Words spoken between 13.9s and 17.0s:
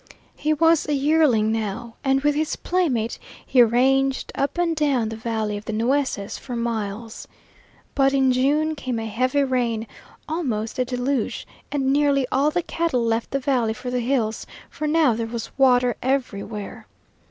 the hills, for now there was water everywhere.